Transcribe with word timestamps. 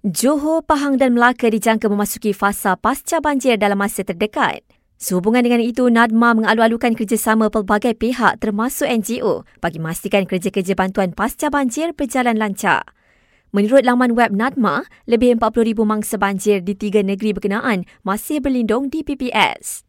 Johor, 0.00 0.64
Pahang 0.64 0.96
dan 0.96 1.12
Melaka 1.12 1.52
dijangka 1.52 1.84
memasuki 1.92 2.32
fasa 2.32 2.72
pasca 2.72 3.20
banjir 3.20 3.60
dalam 3.60 3.76
masa 3.76 4.00
terdekat. 4.00 4.64
Sehubungan 4.96 5.44
dengan 5.44 5.60
itu, 5.60 5.92
NADMA 5.92 6.40
mengalu-alukan 6.40 6.96
kerjasama 6.96 7.52
pelbagai 7.52 7.92
pihak 8.00 8.40
termasuk 8.40 8.88
NGO 8.88 9.44
bagi 9.60 9.76
memastikan 9.76 10.24
kerja-kerja 10.24 10.72
bantuan 10.72 11.12
pasca 11.12 11.52
banjir 11.52 11.92
berjalan 11.92 12.40
lancar. 12.40 12.88
Menurut 13.52 13.84
laman 13.84 14.16
web 14.16 14.32
NADMA, 14.32 14.88
lebih 15.04 15.36
40,000 15.36 15.84
mangsa 15.84 16.16
banjir 16.16 16.64
di 16.64 16.72
tiga 16.72 17.04
negeri 17.04 17.36
berkenaan 17.36 17.84
masih 18.00 18.40
berlindung 18.40 18.88
di 18.88 19.04
PPS. 19.04 19.84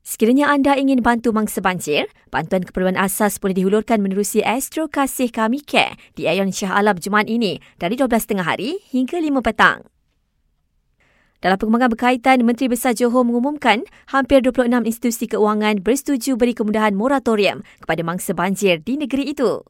Sekiranya 0.00 0.48
anda 0.48 0.80
ingin 0.80 1.04
bantu 1.04 1.28
mangsa 1.36 1.60
banjir, 1.60 2.08
bantuan 2.32 2.64
keperluan 2.64 2.96
asas 2.96 3.36
boleh 3.36 3.52
dihulurkan 3.52 4.00
menerusi 4.00 4.40
Astro 4.40 4.88
Kasih 4.88 5.28
Kami 5.28 5.60
Care 5.60 6.00
di 6.16 6.24
Ayon 6.24 6.48
Shah 6.48 6.72
Alam 6.72 6.96
Jumaat 6.96 7.28
ini 7.28 7.60
dari 7.76 8.00
12.30 8.00 8.40
hari 8.40 8.80
hingga 8.88 9.20
5 9.20 9.44
petang. 9.44 9.84
Dalam 11.40 11.56
perkembangan 11.56 11.92
berkaitan, 11.92 12.44
Menteri 12.44 12.68
Besar 12.68 12.92
Johor 12.92 13.24
mengumumkan 13.24 13.84
hampir 14.12 14.44
26 14.44 14.84
institusi 14.84 15.24
keuangan 15.24 15.80
bersetuju 15.80 16.36
beri 16.36 16.52
kemudahan 16.52 16.92
moratorium 16.92 17.64
kepada 17.80 18.04
mangsa 18.04 18.36
banjir 18.36 18.80
di 18.84 19.00
negeri 19.00 19.32
itu. 19.32 19.64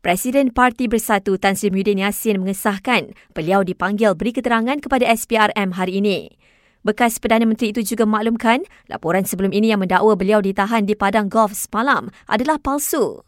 Presiden 0.00 0.50
Parti 0.50 0.88
Bersatu 0.88 1.36
Tan 1.36 1.54
Sri 1.54 1.70
Muhyiddin 1.70 2.02
Yassin 2.02 2.40
mengesahkan 2.40 3.12
beliau 3.36 3.62
dipanggil 3.62 4.16
beri 4.16 4.32
keterangan 4.32 4.80
kepada 4.80 5.06
SPRM 5.12 5.76
hari 5.76 6.00
ini. 6.00 6.41
Bekas 6.82 7.22
Perdana 7.22 7.46
Menteri 7.46 7.70
itu 7.70 7.94
juga 7.94 8.02
maklumkan 8.02 8.66
laporan 8.90 9.22
sebelum 9.22 9.54
ini 9.54 9.70
yang 9.70 9.78
mendakwa 9.78 10.18
beliau 10.18 10.42
ditahan 10.42 10.82
di 10.82 10.98
padang 10.98 11.30
golf 11.30 11.54
semalam 11.54 12.10
adalah 12.26 12.58
palsu. 12.58 13.22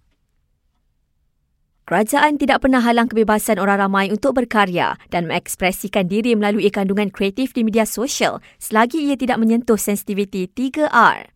Kerajaan 1.85 2.41
tidak 2.41 2.65
pernah 2.65 2.81
halang 2.81 3.13
kebebasan 3.13 3.61
orang 3.61 3.77
ramai 3.77 4.09
untuk 4.09 4.35
berkarya 4.41 4.97
dan 5.13 5.29
mengekspresikan 5.29 6.09
diri 6.09 6.33
melalui 6.33 6.73
kandungan 6.73 7.13
kreatif 7.13 7.53
di 7.53 7.61
media 7.61 7.85
sosial 7.85 8.41
selagi 8.57 9.05
ia 9.05 9.21
tidak 9.21 9.37
menyentuh 9.37 9.77
sensitiviti 9.77 10.49
3R. 10.49 11.29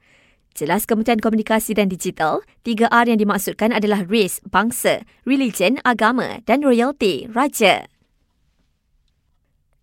Jelas 0.56 0.89
Kementerian 0.89 1.21
Komunikasi 1.21 1.77
dan 1.77 1.87
Digital, 1.93 2.43
3R 2.65 3.12
yang 3.12 3.21
dimaksudkan 3.21 3.71
adalah 3.71 4.03
race, 4.09 4.43
bangsa, 4.48 5.06
religion, 5.23 5.78
agama 5.87 6.43
dan 6.48 6.65
royalty, 6.67 7.31
raja. 7.31 7.87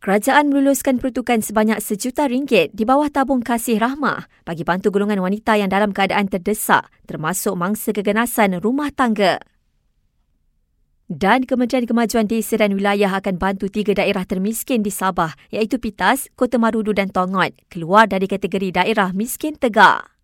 Kerajaan 0.06 0.54
meluluskan 0.54 1.02
peruntukan 1.02 1.42
sebanyak 1.42 1.82
sejuta 1.82 2.30
ringgit 2.30 2.70
di 2.78 2.86
bawah 2.86 3.10
tabung 3.10 3.42
kasih 3.42 3.82
rahmah 3.82 4.30
bagi 4.46 4.62
bantu 4.62 4.94
golongan 4.94 5.18
wanita 5.18 5.58
yang 5.58 5.66
dalam 5.66 5.98
keadaan 5.98 6.30
terdesak 6.30 6.94
termasuk 7.10 7.58
mangsa 7.58 7.90
keganasan 7.90 8.62
rumah 8.62 8.94
tangga. 8.94 9.42
Dan 11.10 11.50
Kementerian 11.50 11.90
Kemajuan 11.90 12.30
Desa 12.30 12.54
dan 12.54 12.78
Wilayah 12.78 13.18
akan 13.18 13.42
bantu 13.42 13.66
tiga 13.66 13.98
daerah 13.98 14.30
termiskin 14.30 14.86
di 14.86 14.94
Sabah 14.94 15.34
iaitu 15.50 15.82
Pitas, 15.82 16.30
Kota 16.38 16.62
Marudu 16.62 16.94
dan 16.94 17.10
Tongot 17.10 17.58
keluar 17.74 18.06
dari 18.06 18.30
kategori 18.30 18.78
daerah 18.78 19.10
miskin 19.10 19.58
tegak. 19.58 20.15